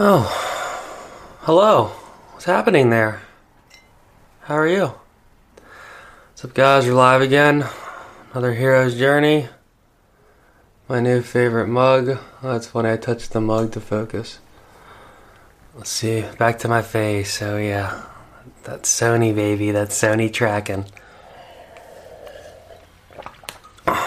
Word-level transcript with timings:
Oh, 0.00 0.28
hello. 1.40 1.86
What's 2.30 2.44
happening 2.44 2.90
there? 2.90 3.20
How 4.42 4.54
are 4.54 4.68
you? 4.68 4.92
What's 6.30 6.44
up, 6.44 6.54
guys? 6.54 6.86
We're 6.86 6.94
live 6.94 7.20
again. 7.20 7.66
Another 8.30 8.54
hero's 8.54 8.96
journey. 8.96 9.48
My 10.88 11.00
new 11.00 11.20
favorite 11.20 11.66
mug. 11.66 12.10
Oh, 12.10 12.52
that's 12.52 12.72
when 12.72 12.86
I 12.86 12.96
touched 12.96 13.32
the 13.32 13.40
mug 13.40 13.72
to 13.72 13.80
focus. 13.80 14.38
Let's 15.74 15.90
see. 15.90 16.24
Back 16.38 16.60
to 16.60 16.68
my 16.68 16.82
face. 16.82 17.42
Oh, 17.42 17.56
yeah. 17.56 18.04
That's 18.62 18.88
Sony, 18.88 19.34
baby. 19.34 19.72
That's 19.72 20.00
Sony 20.00 20.32
tracking. 20.32 20.84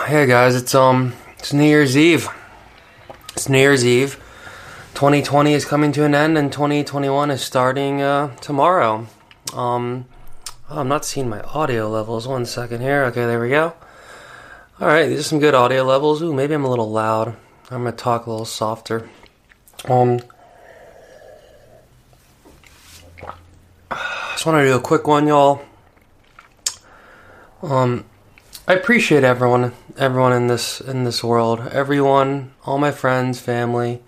Hey, 0.05 0.26
guys. 0.26 0.55
It's, 0.55 0.73
um, 0.73 1.16
it's 1.38 1.52
New 1.52 1.66
Year's 1.66 1.98
Eve. 1.98 2.30
It's 3.34 3.50
New 3.50 3.58
Year's 3.60 3.86
Eve. 3.86 4.21
2020 5.02 5.54
is 5.54 5.66
coming 5.66 5.91
to 5.91 6.05
an 6.05 6.14
end 6.14 6.38
and 6.38 6.54
2021 6.54 7.32
is 7.32 7.42
starting 7.42 8.04
uh, 8.04 8.36
tomorrow. 8.36 9.08
Um, 9.52 10.05
oh, 10.70 10.80
I'm 10.82 10.90
not 10.90 11.05
seeing 11.05 11.28
my 11.28 11.42
audio 11.42 11.90
levels. 11.90 12.28
One 12.28 12.46
second 12.46 12.82
here. 12.82 13.06
Okay, 13.06 13.26
there 13.26 13.42
we 13.42 13.50
go. 13.50 13.73
All 14.80 14.88
right, 14.88 15.08
these 15.08 15.22
are 15.22 15.23
some 15.23 15.40
good 15.40 15.56
audio 15.56 15.82
levels. 15.82 16.22
Ooh, 16.22 16.32
maybe 16.32 16.54
I'm 16.54 16.66
a 16.66 16.70
little 16.70 16.92
loud. 16.92 17.30
I'm 17.72 17.84
gonna 17.84 17.94
talk 17.94 18.28
a 18.28 18.30
little 18.30 18.45
softer. 18.45 19.09
Um, 19.86 20.20
I 23.90 24.34
just 24.34 24.45
want 24.45 24.59
to 24.59 24.66
do 24.66 24.76
a 24.76 24.80
quick 24.80 25.08
one, 25.08 25.26
y'all. 25.26 25.64
Um, 27.64 28.06
I 28.68 28.76
appreciate 28.76 29.23
everyone, 29.23 29.73
everyone 29.98 30.34
in 30.34 30.45
this 30.45 30.80
in 30.80 31.06
this 31.06 31.23
world, 31.23 31.59
everyone, 31.72 32.54
all 32.66 32.78
my 32.78 32.92
friends, 32.92 33.40
family 33.40 34.04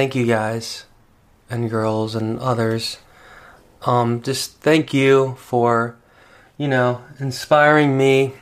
thank 0.00 0.14
you 0.14 0.24
guys 0.24 0.86
and 1.50 1.68
girls 1.68 2.14
and 2.14 2.38
others. 2.38 2.96
Um, 3.82 4.22
just 4.22 4.56
thank 4.62 4.94
you 4.94 5.34
for, 5.34 5.94
you 6.56 6.68
know, 6.68 7.04
inspiring 7.18 7.98
me 7.98 8.32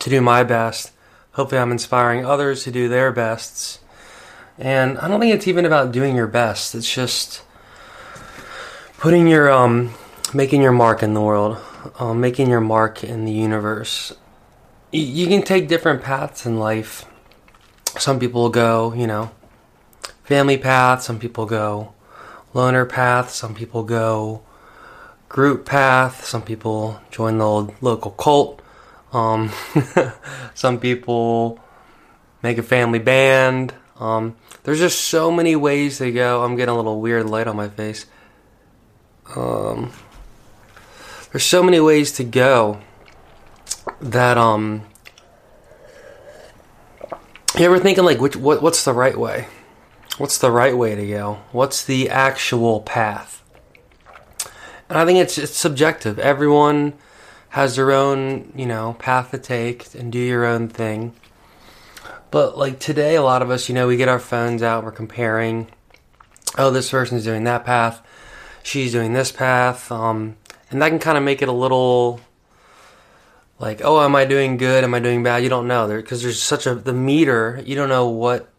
to 0.00 0.10
do 0.10 0.20
my 0.20 0.44
best. 0.44 0.92
Hopefully, 1.32 1.62
I'm 1.62 1.72
inspiring 1.72 2.26
others 2.26 2.62
to 2.64 2.70
do 2.70 2.90
their 2.90 3.10
bests. 3.10 3.78
And 4.58 4.98
I 4.98 5.08
don't 5.08 5.18
think 5.18 5.32
it's 5.34 5.48
even 5.48 5.64
about 5.64 5.92
doing 5.92 6.14
your 6.14 6.26
best. 6.26 6.74
It's 6.74 6.94
just 6.94 7.42
putting 8.98 9.26
your, 9.26 9.50
um, 9.50 9.94
making 10.34 10.60
your 10.60 10.72
mark 10.72 11.02
in 11.02 11.14
the 11.14 11.22
world, 11.22 11.56
um, 11.98 12.20
making 12.20 12.50
your 12.50 12.60
mark 12.60 13.02
in 13.02 13.24
the 13.24 13.32
universe. 13.32 14.12
You 14.92 15.26
can 15.26 15.40
take 15.40 15.68
different 15.68 16.02
paths 16.02 16.44
in 16.44 16.58
life. 16.58 17.06
Some 17.96 18.20
people 18.20 18.50
go, 18.50 18.92
you 18.92 19.06
know, 19.06 19.30
family 20.24 20.58
path, 20.58 21.02
some 21.02 21.18
people 21.18 21.46
go 21.46 21.92
loner 22.54 22.84
path, 22.84 23.30
some 23.30 23.54
people 23.54 23.82
go 23.82 24.42
group 25.28 25.64
path, 25.64 26.24
some 26.24 26.42
people 26.42 27.00
join 27.10 27.38
the 27.38 27.72
local 27.80 28.10
cult, 28.12 28.60
um, 29.12 29.50
some 30.54 30.78
people 30.78 31.60
make 32.42 32.58
a 32.58 32.62
family 32.62 32.98
band. 32.98 33.74
Um, 33.98 34.36
there's 34.64 34.78
just 34.78 35.00
so 35.00 35.30
many 35.30 35.56
ways 35.56 35.98
to 35.98 36.10
go. 36.10 36.42
I'm 36.42 36.56
getting 36.56 36.72
a 36.72 36.76
little 36.76 37.00
weird 37.00 37.26
light 37.26 37.46
on 37.46 37.56
my 37.56 37.68
face. 37.68 38.06
Um, 39.36 39.92
there's 41.32 41.44
so 41.44 41.62
many 41.62 41.80
ways 41.80 42.12
to 42.12 42.24
go 42.24 42.80
that 44.00 44.36
um 44.36 44.82
you 47.58 47.64
ever 47.64 47.78
thinking 47.78 48.04
like 48.04 48.20
which 48.20 48.36
what 48.36 48.62
what's 48.62 48.84
the 48.84 48.92
right 48.92 49.16
way 49.16 49.46
What's 50.20 50.36
the 50.36 50.50
right 50.50 50.76
way 50.76 50.94
to 50.94 51.06
go? 51.06 51.38
What's 51.50 51.82
the 51.82 52.10
actual 52.10 52.82
path? 52.82 53.42
And 54.90 54.98
I 54.98 55.06
think 55.06 55.18
it's 55.18 55.38
it's 55.38 55.56
subjective. 55.56 56.18
Everyone 56.18 56.92
has 57.48 57.76
their 57.76 57.90
own, 57.90 58.52
you 58.54 58.66
know, 58.66 58.96
path 58.98 59.30
to 59.30 59.38
take 59.38 59.94
and 59.94 60.12
do 60.12 60.18
your 60.18 60.44
own 60.44 60.68
thing. 60.68 61.14
But 62.30 62.58
like 62.58 62.78
today, 62.78 63.16
a 63.16 63.22
lot 63.22 63.40
of 63.40 63.48
us, 63.48 63.70
you 63.70 63.74
know, 63.74 63.86
we 63.86 63.96
get 63.96 64.10
our 64.10 64.18
phones 64.18 64.62
out, 64.62 64.84
we're 64.84 64.92
comparing. 64.92 65.68
Oh, 66.58 66.70
this 66.70 66.90
person's 66.90 67.24
doing 67.24 67.44
that 67.44 67.64
path. 67.64 68.06
She's 68.62 68.92
doing 68.92 69.14
this 69.14 69.32
path. 69.32 69.90
Um, 69.90 70.36
and 70.70 70.82
that 70.82 70.90
can 70.90 70.98
kind 70.98 71.16
of 71.16 71.24
make 71.24 71.40
it 71.40 71.48
a 71.48 71.52
little 71.52 72.20
like, 73.58 73.80
oh, 73.82 74.04
am 74.04 74.14
I 74.14 74.26
doing 74.26 74.58
good? 74.58 74.84
Am 74.84 74.92
I 74.92 75.00
doing 75.00 75.22
bad? 75.22 75.42
You 75.42 75.48
don't 75.48 75.66
know 75.66 75.88
there 75.88 76.02
because 76.02 76.22
there's 76.22 76.42
such 76.42 76.66
a 76.66 76.74
the 76.74 76.92
meter. 76.92 77.62
You 77.64 77.74
don't 77.74 77.88
know 77.88 78.10
what 78.10 78.50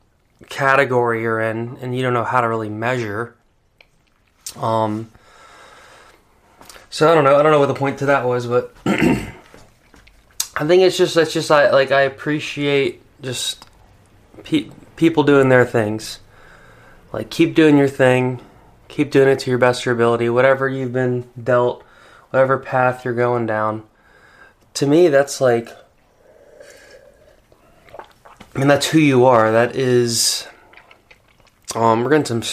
category 0.50 1.22
you're 1.22 1.40
in 1.40 1.78
and 1.81 1.96
you 1.96 2.02
don't 2.02 2.13
know 2.13 2.24
how 2.24 2.41
to 2.41 2.47
really 2.47 2.69
measure. 2.69 3.35
Um, 4.56 5.12
so 6.90 7.09
I 7.09 7.16
don't 7.16 7.24
know. 7.24 7.38
I 7.38 7.44
don't 7.44 7.52
know 7.52 7.59
what 7.59 7.68
the 7.68 7.74
point 7.74 8.00
to 8.00 8.07
that 8.07 8.25
was, 8.25 8.47
but 8.47 8.75
I 8.85 10.68
think 10.68 10.84
it's 10.84 10.97
just 10.97 11.16
it's 11.16 11.34
just 11.34 11.50
I 11.50 11.72
like 11.72 11.91
I 11.91 12.01
appreciate 12.01 13.01
just 13.22 13.66
pe- 14.44 14.69
people 14.96 15.24
doing 15.24 15.50
their 15.50 15.66
things. 15.66 16.19
Like 17.13 17.30
keep 17.30 17.56
doing 17.56 17.78
your 17.78 17.88
thing, 17.88 18.41
keep 18.88 19.09
doing 19.12 19.30
it 19.30 19.40
to 19.40 19.50
your 19.50 19.59
best 19.59 19.81
of 19.81 19.85
your 19.85 19.96
ability. 19.96 20.30
Whatever 20.30 20.68
you've 20.68 20.94
been 20.94 21.30
dealt, 21.41 21.84
whatever 22.30 22.57
path 22.57 23.06
you're 23.06 23.13
going 23.13 23.46
down. 23.46 23.84
To 24.75 24.85
me, 24.85 25.07
that's 25.07 25.41
like 25.41 25.69
I 28.56 28.59
mean, 28.59 28.67
that's 28.67 28.88
who 28.88 29.00
you 29.00 29.25
are. 29.25 29.51
That 29.51 29.75
is. 29.75 30.47
Um, 31.73 32.03
we're 32.03 32.09
getting 32.09 32.41
some 32.41 32.44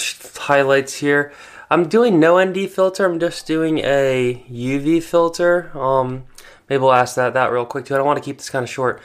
highlights 0.42 0.94
here. 0.94 1.32
I'm 1.70 1.88
doing 1.88 2.18
no 2.20 2.42
ND 2.42 2.70
filter. 2.70 3.04
I'm 3.04 3.18
just 3.18 3.46
doing 3.46 3.78
a 3.78 4.44
UV 4.50 5.02
filter. 5.02 5.76
Um, 5.76 6.24
maybe 6.68 6.80
we'll 6.80 6.92
ask 6.92 7.16
that 7.16 7.34
that 7.34 7.52
real 7.52 7.66
quick 7.66 7.84
too. 7.84 7.94
I 7.94 7.98
don't 7.98 8.06
want 8.06 8.18
to 8.18 8.24
keep 8.24 8.38
this 8.38 8.48
kind 8.48 8.62
of 8.62 8.70
short. 8.70 9.02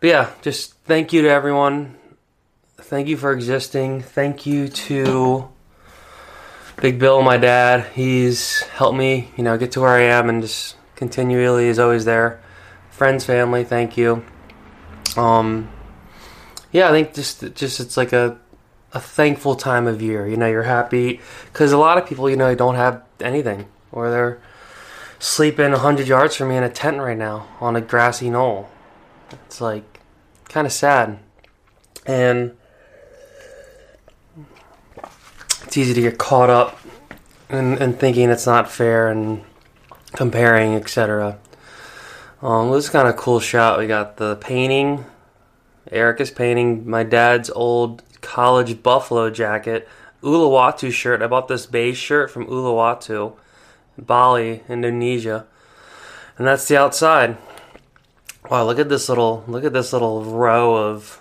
But 0.00 0.08
yeah, 0.08 0.30
just 0.42 0.74
thank 0.84 1.12
you 1.12 1.22
to 1.22 1.28
everyone. 1.28 1.96
Thank 2.78 3.06
you 3.06 3.16
for 3.16 3.32
existing. 3.32 4.02
Thank 4.02 4.46
you 4.46 4.68
to 4.68 5.48
Big 6.80 6.98
Bill, 6.98 7.22
my 7.22 7.36
dad. 7.36 7.86
He's 7.94 8.62
helped 8.62 8.98
me, 8.98 9.30
you 9.36 9.44
know, 9.44 9.56
get 9.56 9.72
to 9.72 9.80
where 9.80 9.90
I 9.90 10.02
am 10.02 10.28
and 10.28 10.42
just 10.42 10.76
continually 10.96 11.68
is 11.68 11.78
always 11.78 12.04
there. 12.04 12.42
Friends, 12.90 13.24
family, 13.24 13.64
thank 13.64 13.96
you. 13.96 14.24
Um, 15.16 15.70
yeah, 16.72 16.88
I 16.88 16.92
think 16.92 17.14
just 17.14 17.54
just 17.54 17.80
it's 17.80 17.96
like 17.96 18.12
a 18.12 18.38
a 18.92 19.00
thankful 19.00 19.54
time 19.54 19.86
of 19.86 20.02
year. 20.02 20.26
You 20.26 20.36
know, 20.36 20.46
you're 20.46 20.64
happy 20.64 21.20
because 21.46 21.72
a 21.72 21.78
lot 21.78 21.98
of 21.98 22.06
people, 22.06 22.28
you 22.28 22.36
know, 22.36 22.54
don't 22.54 22.74
have 22.74 23.02
anything, 23.20 23.66
or 23.92 24.10
they're 24.10 24.40
sleeping 25.18 25.72
hundred 25.72 26.08
yards 26.08 26.36
from 26.36 26.48
me 26.48 26.56
in 26.56 26.62
a 26.62 26.70
tent 26.70 26.98
right 26.98 27.18
now 27.18 27.46
on 27.60 27.76
a 27.76 27.80
grassy 27.80 28.30
knoll. 28.30 28.68
It's 29.30 29.60
like 29.60 30.00
kind 30.48 30.66
of 30.66 30.72
sad, 30.72 31.18
and 32.06 32.56
it's 35.64 35.76
easy 35.76 35.94
to 35.94 36.00
get 36.00 36.18
caught 36.18 36.50
up 36.50 36.80
in, 37.48 37.78
in 37.78 37.92
thinking 37.94 38.30
it's 38.30 38.46
not 38.46 38.70
fair 38.70 39.08
and 39.08 39.44
comparing, 40.12 40.74
etc. 40.74 41.38
Um, 42.42 42.70
this 42.70 42.84
is 42.84 42.90
kind 42.90 43.06
of 43.06 43.16
cool 43.16 43.38
shot. 43.38 43.78
We 43.78 43.86
got 43.86 44.16
the 44.16 44.36
painting 44.36 45.04
Eric 45.90 46.20
is 46.20 46.30
painting 46.30 46.88
my 46.88 47.02
dad's 47.02 47.50
old 47.50 48.02
college 48.20 48.82
buffalo 48.82 49.30
jacket, 49.30 49.88
Uluwatu 50.22 50.92
shirt. 50.92 51.22
I 51.22 51.26
bought 51.26 51.48
this 51.48 51.66
beige 51.66 51.98
shirt 51.98 52.30
from 52.30 52.46
Uluwatu, 52.46 53.34
Bali, 53.98 54.62
Indonesia. 54.68 55.46
And 56.38 56.46
that's 56.46 56.68
the 56.68 56.76
outside. 56.76 57.36
Wow, 58.50 58.64
look 58.64 58.78
at 58.78 58.88
this 58.88 59.08
little 59.08 59.44
look 59.46 59.64
at 59.64 59.72
this 59.72 59.92
little 59.92 60.24
row 60.24 60.74
of 60.74 61.20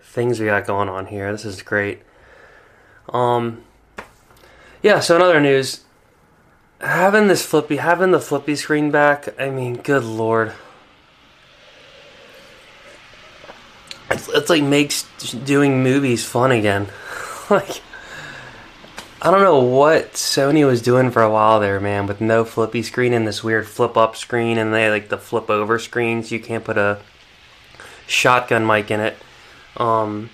things 0.00 0.40
we 0.40 0.46
got 0.46 0.66
going 0.66 0.88
on 0.88 1.06
here. 1.06 1.30
This 1.32 1.44
is 1.44 1.62
great. 1.62 2.02
Um 3.10 3.62
yeah, 4.82 5.00
so 5.00 5.16
in 5.16 5.22
other 5.22 5.40
news, 5.40 5.84
having 6.80 7.28
this 7.28 7.44
flippy 7.44 7.76
having 7.76 8.10
the 8.10 8.20
flippy 8.20 8.56
screen 8.56 8.90
back, 8.90 9.28
I 9.40 9.50
mean, 9.50 9.76
good 9.76 10.04
lord. 10.04 10.52
It's, 14.10 14.28
it's 14.28 14.50
like 14.50 14.62
makes 14.62 15.02
doing 15.44 15.82
movies 15.82 16.24
fun 16.24 16.52
again. 16.52 16.88
like 17.50 17.82
I 19.20 19.30
don't 19.30 19.42
know 19.42 19.60
what 19.60 20.12
Sony 20.12 20.66
was 20.66 20.82
doing 20.82 21.10
for 21.10 21.22
a 21.22 21.30
while 21.30 21.58
there, 21.58 21.80
man, 21.80 22.06
with 22.06 22.20
no 22.20 22.44
flippy 22.44 22.82
screen 22.82 23.12
and 23.12 23.26
this 23.26 23.42
weird 23.42 23.66
flip 23.66 23.96
up 23.96 24.14
screen, 24.14 24.58
and 24.58 24.72
they 24.72 24.90
like 24.90 25.08
the 25.08 25.18
flip 25.18 25.50
over 25.50 25.78
screens. 25.78 26.30
You 26.30 26.38
can't 26.38 26.64
put 26.64 26.76
a 26.76 27.00
shotgun 28.06 28.66
mic 28.66 28.90
in 28.90 29.00
it. 29.00 29.16
Um, 29.78 30.30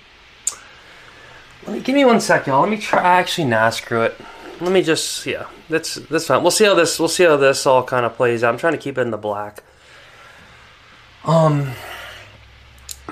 let 1.65 1.73
me 1.73 1.79
give 1.79 1.95
me 1.95 2.05
one 2.05 2.19
sec, 2.19 2.45
y'all. 2.45 2.61
Let 2.61 2.69
me 2.69 2.77
try. 2.77 3.01
Actually, 3.01 3.45
nah, 3.45 3.69
screw 3.69 4.01
it. 4.01 4.15
Let 4.59 4.71
me 4.71 4.83
just 4.83 5.25
yeah. 5.25 5.47
That's 5.69 5.95
that's 5.95 6.27
fine. 6.27 6.41
We'll 6.41 6.51
see 6.51 6.65
how 6.65 6.75
this 6.75 6.99
we'll 6.99 7.07
see 7.07 7.23
how 7.23 7.37
this 7.37 7.65
all 7.65 7.83
kind 7.83 8.05
of 8.05 8.15
plays 8.15 8.43
out. 8.43 8.53
I'm 8.53 8.59
trying 8.59 8.73
to 8.73 8.79
keep 8.79 8.97
it 8.97 9.01
in 9.01 9.11
the 9.11 9.17
black. 9.17 9.63
Um. 11.23 11.73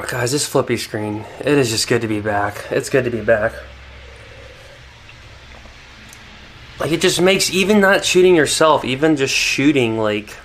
Guys, 0.10 0.32
this 0.32 0.46
flippy 0.46 0.78
screen, 0.78 1.26
it 1.40 1.58
is 1.58 1.70
just 1.70 1.88
good 1.88 2.02
to 2.02 2.08
be 2.08 2.22
back. 2.22 2.68
It's 2.72 2.90
good 2.90 3.06
to 3.06 3.12
be 3.12 3.22
back. 3.22 3.54
like 6.82 6.92
it 6.92 7.00
just 7.00 7.22
makes 7.22 7.52
even 7.52 7.80
not 7.80 8.04
shooting 8.04 8.36
yourself, 8.36 8.84
even 8.84 9.16
just 9.16 9.34
shooting 9.34 10.00
like 10.00 10.36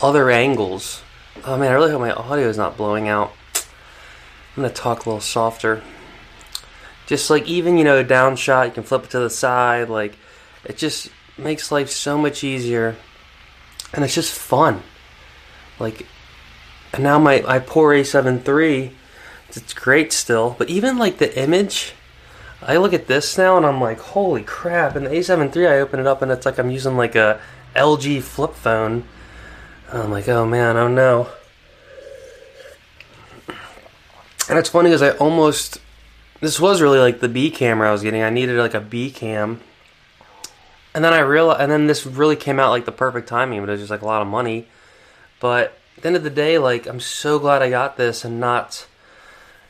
other 0.00 0.30
angles. 0.30 1.02
Oh 1.44 1.58
man, 1.58 1.72
I 1.72 1.74
really 1.74 1.90
hope 1.90 2.00
my 2.00 2.12
audio 2.12 2.48
is 2.48 2.56
not 2.56 2.76
blowing 2.76 3.08
out. 3.08 3.32
I'm 3.54 4.62
gonna 4.62 4.70
talk 4.70 5.04
a 5.04 5.08
little 5.08 5.20
softer. 5.20 5.82
Just 7.06 7.30
like 7.30 7.48
even 7.48 7.78
you 7.78 7.82
know 7.82 8.04
down 8.04 8.36
shot, 8.36 8.68
you 8.68 8.72
can 8.72 8.84
flip 8.84 9.02
it 9.02 9.10
to 9.10 9.18
the 9.18 9.28
side. 9.28 9.88
Like 9.88 10.16
it 10.64 10.76
just 10.76 11.10
makes 11.36 11.72
life 11.72 11.90
so 11.90 12.16
much 12.16 12.44
easier, 12.44 12.94
and 13.92 14.04
it's 14.04 14.14
just 14.14 14.32
fun. 14.32 14.84
Like, 15.80 16.06
and 16.92 17.02
now 17.02 17.18
my 17.18 17.40
my 17.42 17.58
poor 17.58 17.94
A7 17.94 18.46
III, 18.46 18.92
it's 19.48 19.74
great 19.74 20.12
still, 20.12 20.56
but 20.58 20.68
even 20.68 20.98
like 20.98 21.18
the 21.18 21.36
image 21.38 21.94
I 22.62 22.76
look 22.76 22.92
at 22.92 23.06
this 23.06 23.38
now 23.38 23.56
and 23.56 23.64
I'm 23.64 23.80
like, 23.80 23.98
holy 23.98 24.42
crap! 24.42 24.94
And 24.94 25.06
the 25.06 25.10
A7 25.10 25.54
III, 25.54 25.66
I 25.66 25.80
open 25.80 25.98
it 25.98 26.06
up 26.06 26.20
and 26.22 26.30
it's 26.30 26.44
like 26.44 26.58
I'm 26.58 26.70
using 26.70 26.96
like 26.96 27.14
a 27.14 27.40
LG 27.74 28.22
flip 28.22 28.54
phone. 28.54 29.04
And 29.90 30.02
I'm 30.02 30.10
like, 30.10 30.28
oh 30.28 30.46
man, 30.46 30.76
oh 30.76 30.88
no. 30.88 31.28
And 34.48 34.58
it's 34.58 34.68
funny 34.68 34.90
because 34.90 35.02
I 35.02 35.10
almost, 35.12 35.80
this 36.40 36.60
was 36.60 36.82
really 36.82 36.98
like 36.98 37.20
the 37.20 37.28
B 37.28 37.50
camera 37.50 37.88
I 37.88 37.92
was 37.92 38.02
getting. 38.02 38.22
I 38.22 38.30
needed 38.30 38.58
like 38.58 38.74
a 38.74 38.80
B 38.80 39.10
cam. 39.10 39.60
And 40.92 41.04
then 41.04 41.12
I 41.12 41.20
realized, 41.20 41.60
and 41.60 41.70
then 41.70 41.86
this 41.86 42.04
really 42.04 42.36
came 42.36 42.58
out 42.58 42.70
like 42.70 42.84
the 42.84 42.92
perfect 42.92 43.28
timing, 43.28 43.60
but 43.60 43.68
it 43.68 43.72
was 43.72 43.80
just 43.80 43.90
like 43.90 44.02
a 44.02 44.06
lot 44.06 44.22
of 44.22 44.28
money. 44.28 44.66
But 45.38 45.78
at 46.00 46.04
the 46.04 46.06
end 46.08 46.16
of 46.16 46.22
the 46.22 46.30
day, 46.30 46.56
like 46.56 46.86
I'm 46.86 46.98
so 46.98 47.38
glad 47.38 47.60
I 47.60 47.68
got 47.68 47.98
this 47.98 48.24
and 48.24 48.40
not 48.40 48.86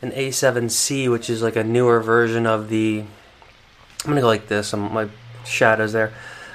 an 0.01 0.13
A7C, 0.13 1.11
which 1.11 1.29
is 1.29 1.43
like 1.43 1.57
a 1.57 1.65
newer 1.65 1.99
version 1.99 2.47
of 2.47 2.69
the. 2.69 3.01
I'm 3.01 4.11
gonna 4.11 4.21
go 4.21 4.29
like 4.29 4.47
this. 4.47 4.73
I'm, 4.73 4.93
my 4.93 5.09
shadows 5.45 5.93
there. 5.93 6.13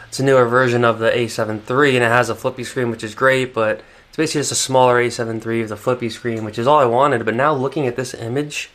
It's 0.07 0.18
a 0.22 0.24
newer 0.24 0.45
version 0.45 0.86
of 0.86 1.00
the 1.00 1.10
A7 1.12 1.69
III, 1.69 1.98
and 1.98 2.06
it 2.06 2.07
has 2.07 2.30
a 2.30 2.36
flippy 2.36 2.63
screen, 2.63 2.89
which 2.89 3.04
is 3.04 3.16
great. 3.16 3.54
But 3.54 3.81
it's 4.07 4.16
basically 4.16 4.39
just 4.39 4.54
a 4.54 4.56
smaller 4.56 4.95
A7 4.95 5.45
III 5.45 5.63
with 5.63 5.74
a 5.74 5.75
flippy 5.75 6.10
screen, 6.10 6.45
which 6.45 6.57
is 6.57 6.68
all 6.68 6.80
I 6.80 6.86
wanted. 6.86 7.25
But 7.25 7.36
now 7.36 7.54
looking 7.54 7.86
at 7.86 7.98
this 7.98 8.13
image, 8.13 8.69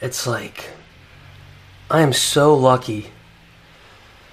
it's 0.00 0.26
like 0.26 0.70
I 1.90 2.00
am 2.00 2.14
so 2.14 2.54
lucky. 2.54 3.10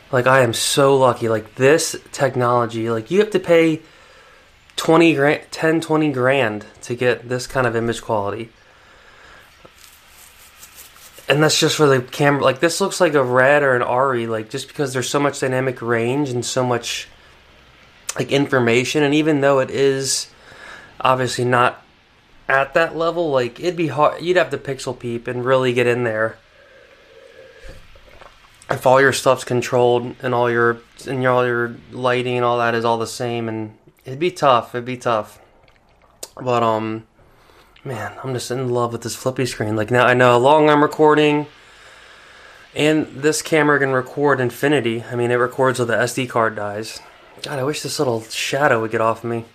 Like 0.10 0.26
I 0.26 0.40
am 0.40 0.54
so 0.54 0.96
lucky. 0.96 1.28
Like 1.28 1.56
this 1.56 1.98
technology, 2.14 2.90
like 2.90 3.12
you 3.12 3.20
have 3.20 3.32
to 3.32 3.42
pay 3.42 3.82
20 4.76 5.16
grand, 5.16 5.44
10, 5.52 5.82
20 5.82 6.12
grand 6.12 6.66
to 6.82 6.96
get 6.96 7.30
this 7.30 7.48
kind 7.48 7.66
of 7.66 7.76
image 7.76 8.02
quality 8.02 8.50
and 11.28 11.42
that's 11.42 11.60
just 11.60 11.76
for 11.76 11.88
the 11.88 12.02
camera. 12.02 12.44
Like 12.44 12.60
this 12.60 12.80
looks 12.80 13.02
like 13.02 13.14
a 13.14 13.24
red 13.24 13.64
or 13.64 13.76
an 13.76 13.82
ARRI, 13.82 14.28
like 14.28 14.50
just 14.50 14.68
because 14.68 14.94
there's 14.94 15.10
so 15.10 15.20
much 15.20 15.40
dynamic 15.40 15.82
range 15.82 16.30
and 16.30 16.46
so 16.46 16.64
much 16.66 17.08
like 18.16 18.32
information. 18.32 19.04
And 19.04 19.14
even 19.14 19.42
though 19.42 19.60
it 19.60 19.72
is 19.72 20.28
obviously 21.02 21.46
not 21.46 21.82
at 22.48 22.74
that 22.76 22.96
level, 22.96 23.32
like 23.32 23.60
it'd 23.60 23.76
be 23.76 23.88
hard. 23.88 24.22
You'd 24.22 24.38
have 24.38 24.52
to 24.52 24.58
pixel 24.58 24.98
peep 24.98 25.28
and 25.28 25.44
really 25.44 25.74
get 25.74 25.88
in 25.88 26.04
there. 26.04 26.38
If 28.70 28.86
all 28.86 29.00
your 29.00 29.14
stuff's 29.14 29.44
controlled 29.44 30.16
and 30.22 30.34
all 30.34 30.50
your 30.50 30.80
and 31.08 31.26
all 31.26 31.46
your 31.46 31.76
lighting 31.92 32.36
and 32.36 32.46
all 32.46 32.60
that 32.60 32.76
is 32.76 32.86
all 32.86 32.98
the 32.98 33.08
same, 33.08 33.48
and 33.48 33.76
it'd 34.06 34.20
be 34.20 34.32
tough. 34.32 34.74
It'd 34.74 34.86
be 34.86 34.98
tough. 34.98 35.40
But 36.42 36.64
um 36.64 37.06
man, 37.84 38.14
I'm 38.24 38.34
just 38.34 38.52
in 38.52 38.70
love 38.70 38.92
with 38.92 39.04
this 39.04 39.16
flippy 39.16 39.46
screen. 39.46 39.76
Like 39.76 39.92
now 39.92 40.06
I 40.06 40.14
know 40.14 40.32
how 40.32 40.38
long 40.38 40.70
I'm 40.70 40.82
recording. 40.82 41.48
And 42.76 43.08
this 43.08 43.42
camera 43.42 43.80
can 43.80 43.92
record 43.92 44.42
infinity. 44.42 45.04
I 45.04 45.16
mean, 45.16 45.32
it 45.32 45.36
records 45.36 45.78
till 45.78 45.86
the 45.86 45.96
SD 45.96 46.30
card 46.30 46.58
dies. 46.58 47.02
God, 47.42 47.58
I 47.58 47.64
wish 47.64 47.82
this 47.82 48.00
little 48.00 48.22
shadow 48.24 48.82
would 48.82 48.92
get 48.92 49.00
off 49.00 49.24
me. 49.24 49.46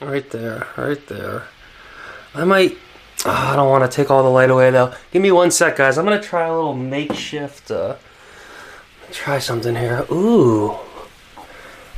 Right 0.00 0.30
there, 0.30 0.68
right 0.76 1.04
there. 1.08 1.44
I 2.34 2.44
might. 2.44 2.78
Oh, 3.24 3.30
I 3.30 3.56
don't 3.56 3.68
want 3.68 3.90
to 3.90 3.94
take 3.94 4.10
all 4.10 4.22
the 4.22 4.28
light 4.28 4.50
away 4.50 4.70
though. 4.70 4.94
Give 5.10 5.20
me 5.20 5.32
one 5.32 5.50
sec, 5.50 5.76
guys. 5.76 5.98
I'm 5.98 6.04
gonna 6.04 6.22
try 6.22 6.46
a 6.46 6.54
little 6.54 6.74
makeshift. 6.74 7.72
Uh, 7.72 7.96
try 9.10 9.40
something 9.40 9.74
here. 9.74 10.06
Ooh. 10.12 10.76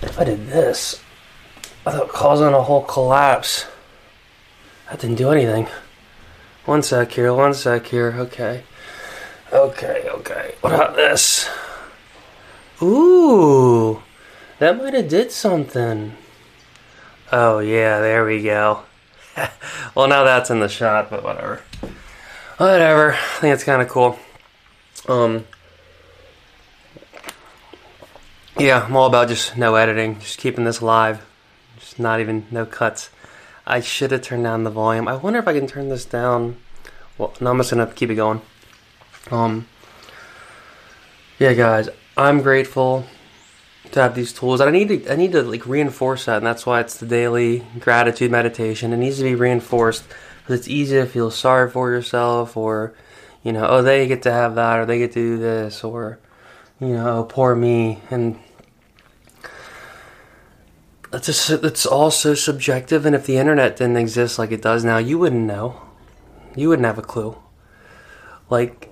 If 0.03 0.19
I 0.19 0.25
did 0.25 0.49
this, 0.49 1.03
without 1.85 2.09
causing 2.09 2.55
a 2.55 2.63
whole 2.63 2.83
collapse. 2.85 3.67
That 4.89 5.01
didn't 5.01 5.17
do 5.17 5.31
anything. 5.31 5.69
One 6.65 6.83
sec 6.83 7.13
here, 7.13 7.33
one 7.33 7.55
sec 7.55 7.87
here. 7.87 8.15
Okay. 8.17 8.65
Okay, 9.53 10.07
okay. 10.09 10.55
What 10.61 10.75
about 10.75 10.97
this? 10.97 11.49
Ooh. 12.83 14.03
That 14.59 14.79
might 14.79 14.95
have 14.95 15.09
did 15.09 15.33
something. 15.33 16.15
Oh, 17.33 17.61
yeah, 17.61 18.01
there 18.01 18.25
we 18.25 18.43
go. 18.43 18.83
well, 19.95 20.09
now 20.09 20.25
that's 20.25 20.51
in 20.51 20.61
the 20.61 20.69
shot, 20.69 21.11
but 21.11 21.23
whatever. 21.23 21.63
Whatever. 22.59 23.15
I 23.15 23.39
think 23.41 23.55
it's 23.55 23.65
kind 23.65 23.81
of 23.81 23.89
cool. 23.89 24.19
Um. 25.09 25.47
Yeah, 28.61 28.85
I'm 28.85 28.95
all 28.95 29.07
about 29.07 29.29
just 29.29 29.57
no 29.57 29.77
editing, 29.77 30.21
just 30.21 30.37
keeping 30.37 30.65
this 30.65 30.83
live. 30.83 31.25
Just 31.79 31.99
not 31.99 32.21
even, 32.21 32.47
no 32.51 32.67
cuts. 32.67 33.09
I 33.67 33.81
should 33.81 34.11
have 34.11 34.21
turned 34.21 34.45
down 34.45 34.65
the 34.65 34.71
volume. 34.71 35.09
I 35.09 35.17
wonder 35.17 35.39
if 35.39 35.49
I 35.49 35.55
can 35.55 35.67
turn 35.67 35.89
this 35.89 36.05
down. 36.05 36.59
Well, 37.17 37.33
no, 37.41 37.53
I'm 37.53 37.57
just 37.57 37.71
gonna 37.71 37.87
keep 37.87 38.11
it 38.11 38.17
going. 38.17 38.43
Um, 39.31 39.67
yeah, 41.39 41.55
guys, 41.55 41.89
I'm 42.19 42.43
grateful 42.43 43.07
to 43.93 44.03
have 44.03 44.15
these 44.15 44.35
tools. 44.35 44.61
I 44.61 44.71
need 44.71 44.89
to, 44.89 45.11
I 45.11 45.17
need 45.17 45.33
to 45.33 45.43
like 45.43 45.65
reinforce 45.67 46.27
that, 46.27 46.37
and 46.37 46.47
that's 46.47 46.67
why 46.67 46.81
it's 46.81 46.99
the 46.99 47.07
daily 47.07 47.65
gratitude 47.79 48.31
meditation. 48.31 48.93
It 48.93 48.99
needs 48.99 49.17
to 49.17 49.25
be 49.25 49.35
reinforced 49.35 50.05
because 50.43 50.59
it's 50.59 50.69
easy 50.69 50.97
to 50.97 51.07
feel 51.07 51.31
sorry 51.31 51.71
for 51.71 51.91
yourself, 51.91 52.59
or 52.59 52.93
you 53.43 53.55
know, 53.55 53.67
oh, 53.67 53.81
they 53.81 54.07
get 54.07 54.21
to 54.25 54.33
have 54.33 54.55
that, 54.57 54.81
or 54.81 54.85
they 54.85 54.99
get 54.99 55.13
to 55.13 55.37
do 55.37 55.39
this, 55.39 55.83
or 55.83 56.19
you 56.79 56.89
know, 56.89 57.21
oh, 57.21 57.25
poor 57.25 57.55
me, 57.55 58.01
and 58.11 58.39
just, 61.19 61.51
it's 61.51 61.87
all 61.87 62.11
so 62.11 62.35
subjective 62.35 63.05
and 63.05 63.15
if 63.15 63.27
the 63.27 63.37
internet 63.37 63.77
didn't 63.77 63.97
exist 63.97 64.39
like 64.39 64.53
it 64.53 64.63
does 64.63 64.85
now 64.85 64.99
you 64.99 65.19
wouldn't 65.19 65.47
know. 65.47 65.81
You 66.57 66.69
wouldn't 66.69 66.87
have 66.87 66.99
a 66.99 67.03
clue. 67.03 67.37
Like 68.49 68.89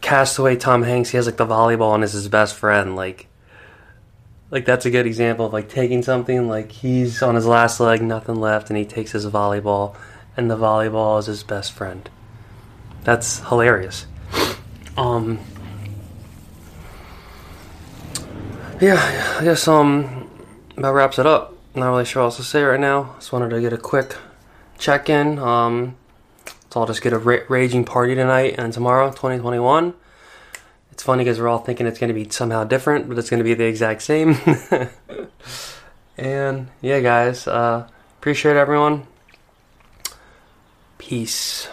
castaway 0.00 0.56
tom 0.56 0.82
hanks 0.82 1.10
he 1.10 1.16
has 1.16 1.26
like 1.26 1.38
the 1.38 1.46
volleyball 1.46 1.94
and 1.94 2.04
is 2.04 2.12
his 2.12 2.28
best 2.28 2.54
friend 2.54 2.94
like 2.94 3.26
like 4.50 4.64
that's 4.64 4.84
a 4.84 4.90
good 4.90 5.06
example 5.06 5.46
of 5.46 5.52
like 5.52 5.68
taking 5.68 6.02
something 6.02 6.48
like 6.48 6.70
he's 6.70 7.22
on 7.22 7.34
his 7.34 7.46
last 7.46 7.80
leg 7.80 8.02
nothing 8.02 8.36
left 8.36 8.68
and 8.68 8.76
he 8.76 8.84
takes 8.84 9.12
his 9.12 9.26
volleyball 9.26 9.96
and 10.36 10.50
the 10.50 10.56
volleyball 10.56 11.18
is 11.18 11.26
his 11.26 11.42
best 11.42 11.72
friend. 11.72 12.10
That's 13.04 13.40
hilarious. 13.48 14.06
Um 14.96 15.40
yeah 18.80 19.36
i 19.40 19.44
guess 19.44 19.66
um 19.66 20.28
that 20.76 20.90
wraps 20.90 21.18
it 21.18 21.24
up 21.24 21.55
not 21.80 21.90
really 21.90 22.04
sure 22.04 22.22
what 22.22 22.28
else 22.28 22.36
to 22.38 22.42
say 22.42 22.62
right 22.62 22.80
now. 22.80 23.14
Just 23.16 23.32
wanted 23.32 23.50
to 23.50 23.60
get 23.60 23.72
a 23.72 23.78
quick 23.78 24.16
check 24.78 25.08
in. 25.08 25.38
Um, 25.38 25.96
so 26.70 26.80
I'll 26.80 26.86
just 26.86 27.02
get 27.02 27.12
a 27.12 27.18
ra- 27.18 27.44
raging 27.48 27.84
party 27.84 28.14
tonight 28.14 28.54
and 28.58 28.72
tomorrow, 28.72 29.10
2021. 29.10 29.94
It's 30.92 31.02
funny 31.02 31.24
because 31.24 31.38
we're 31.38 31.48
all 31.48 31.58
thinking 31.58 31.86
it's 31.86 31.98
going 31.98 32.08
to 32.08 32.14
be 32.14 32.28
somehow 32.30 32.64
different, 32.64 33.08
but 33.08 33.18
it's 33.18 33.28
going 33.28 33.38
to 33.38 33.44
be 33.44 33.54
the 33.54 33.64
exact 33.64 34.02
same. 34.02 34.36
and 36.16 36.68
yeah, 36.80 37.00
guys, 37.00 37.46
uh, 37.46 37.88
appreciate 38.18 38.56
everyone. 38.56 39.06
Peace. 40.98 41.68